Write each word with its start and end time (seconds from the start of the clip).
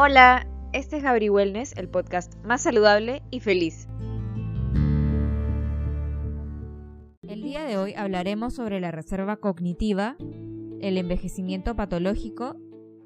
Hola, 0.00 0.46
este 0.72 0.98
es 0.98 1.02
Gabri 1.02 1.28
Wellness, 1.28 1.76
el 1.76 1.88
podcast 1.88 2.32
más 2.44 2.62
saludable 2.62 3.20
y 3.32 3.40
feliz. 3.40 3.88
El 7.26 7.42
día 7.42 7.64
de 7.64 7.76
hoy 7.78 7.94
hablaremos 7.94 8.54
sobre 8.54 8.78
la 8.78 8.92
reserva 8.92 9.38
cognitiva, 9.38 10.14
el 10.80 10.98
envejecimiento 10.98 11.74
patológico 11.74 12.54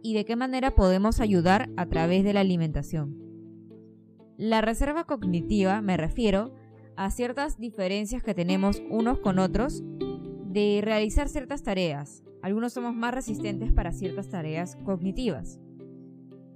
y 0.03 0.13
de 0.13 0.27
qué 0.27 0.37
manera 0.37 0.75
podemos 0.75 1.21
ayudar 1.21 1.71
a 1.79 1.87
través 1.87 2.25
de 2.25 2.35
la 2.35 2.41
alimentación. 2.41 3.17
La 4.37 4.61
reserva 4.61 5.05
cognitiva 5.05 5.81
me 5.81 5.97
refiero 5.97 6.53
a 6.97 7.11
ciertas 7.11 7.59
diferencias 7.59 8.23
que 8.23 8.35
tenemos 8.35 8.83
unos 8.91 9.19
con 9.21 9.39
otros 9.39 9.83
de 10.45 10.83
realizar 10.85 11.31
ciertas 11.31 11.63
tareas. 11.63 12.23
Algunos 12.43 12.75
somos 12.75 12.95
más 12.95 13.15
resistentes 13.15 13.73
para 13.73 13.93
ciertas 13.93 14.29
tareas 14.29 14.77
cognitivas. 14.85 15.59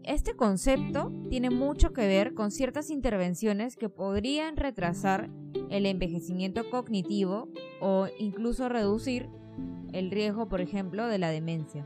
Este 0.06 0.36
concepto 0.36 1.12
tiene 1.28 1.50
mucho 1.50 1.92
que 1.92 2.06
ver 2.06 2.32
con 2.34 2.52
ciertas 2.52 2.90
intervenciones 2.90 3.76
que 3.76 3.88
podrían 3.88 4.56
retrasar 4.56 5.30
el 5.68 5.84
envejecimiento 5.84 6.70
cognitivo 6.70 7.48
o 7.80 8.06
incluso 8.20 8.68
reducir 8.68 9.28
el 9.92 10.12
riesgo, 10.12 10.48
por 10.48 10.60
ejemplo, 10.60 11.08
de 11.08 11.18
la 11.18 11.30
demencia. 11.30 11.84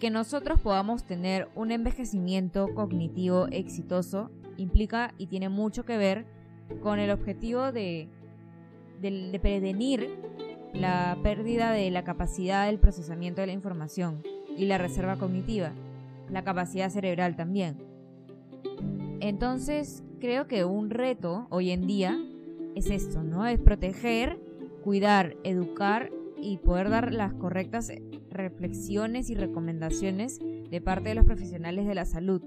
Que 0.00 0.08
nosotros 0.08 0.58
podamos 0.58 1.04
tener 1.04 1.50
un 1.54 1.70
envejecimiento 1.70 2.72
cognitivo 2.74 3.46
exitoso 3.50 4.30
implica 4.56 5.12
y 5.18 5.26
tiene 5.26 5.50
mucho 5.50 5.84
que 5.84 5.98
ver 5.98 6.24
con 6.82 6.98
el 6.98 7.10
objetivo 7.10 7.72
de, 7.72 8.08
de 9.02 9.38
prevenir 9.38 10.18
la 10.72 11.18
pérdida 11.22 11.72
de 11.72 11.90
la 11.90 12.04
capacidad 12.04 12.64
del 12.64 12.78
procesamiento 12.78 13.42
de 13.42 13.48
la 13.48 13.52
información 13.52 14.22
y 14.56 14.66
la 14.66 14.78
reserva 14.78 15.16
cognitiva, 15.16 15.72
la 16.30 16.44
capacidad 16.44 16.90
cerebral 16.90 17.36
también. 17.36 17.76
Entonces, 19.20 20.02
creo 20.20 20.46
que 20.46 20.64
un 20.64 20.90
reto 20.90 21.46
hoy 21.50 21.70
en 21.70 21.86
día 21.86 22.18
es 22.74 22.90
esto, 22.90 23.22
¿no? 23.22 23.46
Es 23.46 23.58
proteger, 23.58 24.38
cuidar, 24.82 25.36
educar 25.44 26.10
y 26.40 26.58
poder 26.58 26.90
dar 26.90 27.12
las 27.12 27.32
correctas 27.32 27.90
reflexiones 28.30 29.30
y 29.30 29.34
recomendaciones 29.34 30.40
de 30.70 30.80
parte 30.80 31.10
de 31.10 31.14
los 31.14 31.24
profesionales 31.24 31.86
de 31.86 31.94
la 31.94 32.04
salud. 32.04 32.42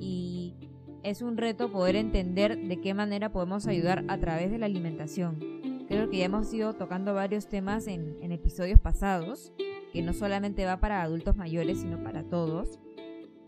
Y 0.00 0.54
es 1.02 1.22
un 1.22 1.36
reto 1.36 1.70
poder 1.70 1.96
entender 1.96 2.58
de 2.58 2.80
qué 2.80 2.94
manera 2.94 3.30
podemos 3.30 3.66
ayudar 3.66 4.04
a 4.08 4.18
través 4.18 4.50
de 4.50 4.58
la 4.58 4.66
alimentación. 4.66 5.38
Creo 5.86 6.10
que 6.10 6.18
ya 6.18 6.24
hemos 6.24 6.52
ido 6.52 6.74
tocando 6.74 7.14
varios 7.14 7.48
temas 7.48 7.86
en, 7.86 8.16
en 8.22 8.32
episodios 8.32 8.80
pasados 8.80 9.52
que 9.92 10.02
no 10.02 10.12
solamente 10.12 10.64
va 10.64 10.80
para 10.80 11.02
adultos 11.02 11.36
mayores, 11.36 11.80
sino 11.80 12.02
para 12.02 12.22
todos. 12.24 12.78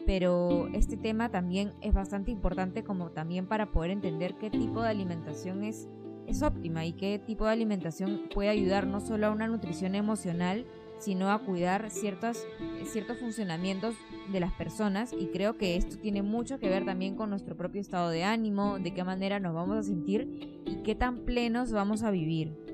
Pero 0.07 0.69
este 0.73 0.97
tema 0.97 1.31
también 1.31 1.73
es 1.83 1.93
bastante 1.95 2.31
importante 2.31 2.83
como 2.83 3.11
también 3.11 3.47
para 3.47 3.71
poder 3.71 3.91
entender 3.91 4.35
qué 4.35 4.51
tipo 4.51 4.83
de 4.83 4.89
alimentación 4.89 5.63
es, 5.63 5.89
es 6.27 6.43
óptima 6.43 6.87
y 6.87 6.95
qué 6.95 7.19
tipo 7.19 7.45
de 7.45 7.53
alimentación 7.53 8.23
puede 8.35 8.49
ayudar 8.49 8.87
no 8.87 9.01
solo 9.01 9.27
a 9.27 9.31
una 9.31 9.47
nutrición 9.47 9.95
emocional, 9.95 10.65
sino 10.99 11.31
a 11.31 11.39
cuidar 11.39 11.91
ciertos, 11.91 12.47
ciertos 12.85 13.19
funcionamientos 13.19 13.95
de 14.33 14.41
las 14.41 14.53
personas 14.53 15.13
y 15.13 15.27
creo 15.27 15.57
que 15.57 15.77
esto 15.77 15.97
tiene 15.97 16.23
mucho 16.23 16.59
que 16.59 16.69
ver 16.69 16.85
también 16.85 17.15
con 17.15 17.31
nuestro 17.31 17.57
propio 17.57 17.81
estado 17.81 18.11
de 18.11 18.25
ánimo, 18.25 18.79
de 18.79 18.93
qué 18.93 19.05
manera 19.05 19.41
nos 19.41 19.55
vamos 19.55 19.79
a 19.79 19.83
sentir 19.83 20.63
y 20.67 20.83
qué 20.83 20.95
tan 20.95 21.25
plenos 21.25 21.73
vamos 21.73 22.03
a 22.03 22.11
vivir 22.11 22.70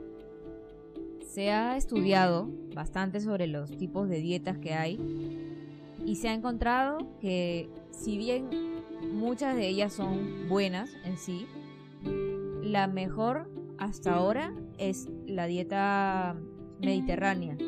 se 1.36 1.52
ha 1.52 1.76
estudiado 1.76 2.48
bastante 2.74 3.20
sobre 3.20 3.46
los 3.46 3.76
tipos 3.76 4.08
de 4.08 4.20
dietas 4.20 4.56
que 4.56 4.72
hay 4.72 4.98
y 6.02 6.16
se 6.16 6.30
ha 6.30 6.32
encontrado 6.32 6.96
que 7.20 7.68
si 7.90 8.16
bien 8.16 8.48
muchas 9.12 9.54
de 9.54 9.68
ellas 9.68 9.92
son 9.92 10.48
buenas 10.48 10.88
en 11.04 11.18
sí, 11.18 11.46
la 12.62 12.86
mejor 12.86 13.50
hasta 13.76 14.14
ahora 14.14 14.54
es 14.78 15.10
la 15.26 15.44
dieta 15.44 16.40
mediterránea. 16.80 17.58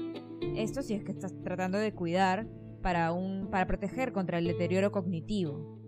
Esto 0.57 0.81
si 0.81 0.95
es 0.95 1.05
que 1.05 1.13
estás 1.13 1.35
tratando 1.43 1.77
de 1.77 1.93
cuidar 1.93 2.47
para, 2.81 3.13
un, 3.13 3.49
para 3.51 3.67
proteger 3.67 4.15
contra 4.15 4.39
el 4.39 4.47
deterioro 4.47 4.93
cognitivo. 4.93 5.79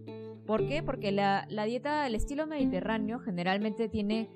¿Por 0.45 0.69
qué? 0.69 0.83
Porque 0.83 1.13
la, 1.13 1.47
la 1.49 1.65
dieta, 1.65 2.07
el 2.07 2.15
estilo 2.15 2.47
mediterráneo 2.47 3.21
generalmente 3.21 3.89
tiene 3.89 4.29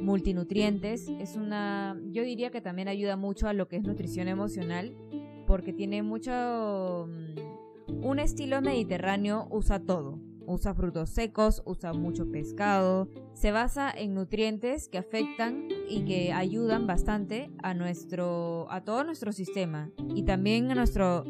multinutrientes. 0.00 1.08
Es 1.20 1.36
una, 1.36 1.98
yo 2.10 2.22
diría 2.22 2.50
que 2.50 2.60
también 2.60 2.88
ayuda 2.88 3.16
mucho 3.16 3.48
a 3.48 3.52
lo 3.52 3.68
que 3.68 3.76
es 3.76 3.82
nutrición 3.82 4.28
emocional, 4.28 4.94
porque 5.46 5.72
tiene 5.72 6.02
mucho, 6.02 7.08
mm, 7.08 8.04
un 8.04 8.18
estilo 8.18 8.60
mediterráneo 8.62 9.46
usa 9.50 9.80
todo. 9.80 10.18
Usa 10.46 10.74
frutos 10.74 11.10
secos, 11.10 11.62
usa 11.64 11.92
mucho 11.92 12.30
pescado, 12.30 13.08
se 13.34 13.52
basa 13.52 13.90
en 13.90 14.14
nutrientes 14.14 14.88
que 14.88 14.98
afectan 14.98 15.68
y 15.88 16.04
que 16.04 16.32
ayudan 16.32 16.88
bastante 16.88 17.50
a 17.62 17.72
nuestro, 17.74 18.66
a 18.70 18.82
todo 18.82 19.04
nuestro 19.04 19.32
sistema 19.32 19.90
y 20.14 20.24
también 20.24 20.70
a 20.72 20.74
nuestro, 20.74 21.24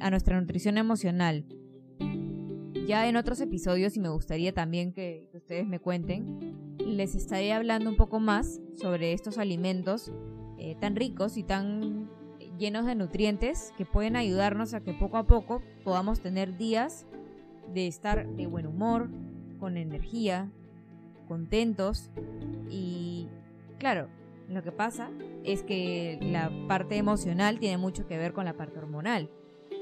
a 0.00 0.10
nuestra 0.10 0.40
nutrición 0.40 0.78
emocional. 0.78 1.44
Ya 2.86 3.06
en 3.06 3.16
otros 3.16 3.38
episodios, 3.42 3.98
y 3.98 4.00
me 4.00 4.08
gustaría 4.08 4.54
también 4.54 4.94
que 4.94 5.28
ustedes 5.34 5.66
me 5.66 5.78
cuenten, 5.78 6.57
les 6.88 7.14
estaré 7.14 7.52
hablando 7.52 7.90
un 7.90 7.96
poco 7.96 8.20
más 8.20 8.60
sobre 8.74 9.12
estos 9.12 9.38
alimentos 9.38 10.12
eh, 10.58 10.76
tan 10.80 10.96
ricos 10.96 11.36
y 11.36 11.42
tan 11.42 12.10
llenos 12.58 12.86
de 12.86 12.94
nutrientes 12.94 13.72
que 13.76 13.84
pueden 13.84 14.16
ayudarnos 14.16 14.74
a 14.74 14.80
que 14.80 14.92
poco 14.92 15.16
a 15.16 15.26
poco 15.26 15.62
podamos 15.84 16.20
tener 16.20 16.56
días 16.56 17.06
de 17.72 17.86
estar 17.86 18.26
de 18.26 18.46
buen 18.46 18.66
humor, 18.66 19.10
con 19.60 19.76
energía, 19.76 20.50
contentos 21.26 22.10
y 22.70 23.28
claro, 23.78 24.08
lo 24.48 24.62
que 24.62 24.72
pasa 24.72 25.10
es 25.44 25.62
que 25.62 26.18
la 26.22 26.50
parte 26.66 26.96
emocional 26.96 27.58
tiene 27.58 27.76
mucho 27.76 28.06
que 28.06 28.16
ver 28.16 28.32
con 28.32 28.46
la 28.46 28.54
parte 28.54 28.78
hormonal. 28.78 29.30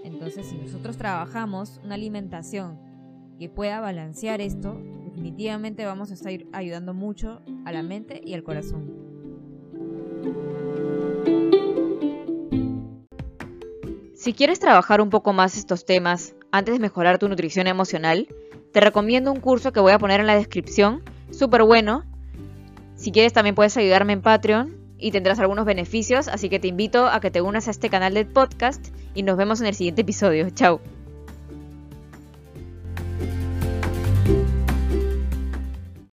Entonces, 0.04 0.46
si 0.46 0.56
nosotros 0.56 0.96
trabajamos 0.96 1.80
una 1.84 1.94
alimentación 1.94 2.78
que 3.38 3.48
pueda 3.48 3.80
balancear 3.80 4.40
esto, 4.40 4.80
definitivamente 5.16 5.87
vamos 5.87 6.10
a 6.10 6.15
estar 6.15 6.31
ayudando 6.53 6.93
mucho 6.93 7.41
a 7.65 7.72
la 7.72 7.82
mente 7.82 8.21
y 8.22 8.34
al 8.34 8.43
corazón. 8.43 8.93
Si 14.15 14.34
quieres 14.34 14.60
trabajar 14.60 15.00
un 15.00 15.09
poco 15.09 15.32
más 15.32 15.56
estos 15.56 15.87
temas 15.87 16.34
antes 16.53 16.75
de 16.75 16.81
mejorar 16.81 17.19
tu 17.19 17.28
nutrición 17.28 17.66
emocional, 17.66 18.28
te 18.72 18.81
recomiendo 18.81 19.32
un 19.32 19.41
curso 19.41 19.72
que 19.72 19.81
voy 19.81 19.93
a 19.93 19.99
poner 19.99 20.21
en 20.21 20.27
la 20.27 20.37
descripción, 20.37 21.03
súper 21.31 21.62
bueno. 21.62 22.04
Si 22.94 23.10
quieres 23.10 23.33
también 23.33 23.54
puedes 23.54 23.77
ayudarme 23.77 24.12
en 24.12 24.21
Patreon 24.22 24.77
y 24.98 25.12
tendrás 25.12 25.38
algunos 25.38 25.65
beneficios, 25.65 26.28
así 26.28 26.50
que 26.50 26.59
te 26.59 26.69
invito 26.69 27.06
a 27.06 27.21
que 27.21 27.31
te 27.31 27.41
unas 27.41 27.69
a 27.69 27.71
este 27.71 27.88
canal 27.88 28.12
de 28.12 28.27
podcast 28.27 28.88
y 29.15 29.22
nos 29.22 29.38
vemos 29.38 29.60
en 29.62 29.69
el 29.69 29.75
siguiente 29.75 30.03
episodio. 30.03 30.50
Chao. 30.50 30.81